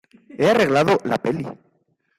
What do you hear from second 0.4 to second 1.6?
arreglado la peli.